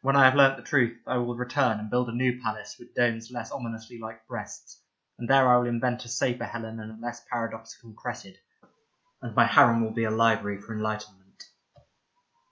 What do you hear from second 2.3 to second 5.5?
palace with domes less ominously like breasts, and there